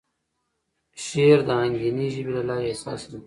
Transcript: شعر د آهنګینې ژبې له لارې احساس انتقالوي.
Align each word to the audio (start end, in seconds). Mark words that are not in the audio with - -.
شعر 1.05 1.39
د 1.47 1.49
آهنګینې 1.59 2.07
ژبې 2.13 2.31
له 2.37 2.43
لارې 2.49 2.65
احساس 2.69 2.99
انتقالوي. 3.01 3.19